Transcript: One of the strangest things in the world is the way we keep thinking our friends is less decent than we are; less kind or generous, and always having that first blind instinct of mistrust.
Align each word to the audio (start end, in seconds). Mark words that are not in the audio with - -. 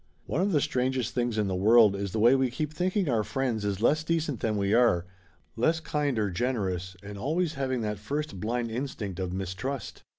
One 0.25 0.41
of 0.41 0.51
the 0.51 0.61
strangest 0.61 1.13
things 1.13 1.37
in 1.37 1.47
the 1.47 1.53
world 1.53 1.95
is 1.95 2.11
the 2.11 2.17
way 2.17 2.33
we 2.33 2.49
keep 2.49 2.73
thinking 2.73 3.07
our 3.07 3.23
friends 3.23 3.63
is 3.63 3.83
less 3.83 4.03
decent 4.03 4.39
than 4.39 4.57
we 4.57 4.73
are; 4.73 5.05
less 5.55 5.79
kind 5.79 6.17
or 6.17 6.31
generous, 6.31 6.95
and 7.03 7.19
always 7.19 7.53
having 7.53 7.81
that 7.81 7.99
first 7.99 8.39
blind 8.39 8.71
instinct 8.71 9.19
of 9.19 9.31
mistrust. 9.31 10.01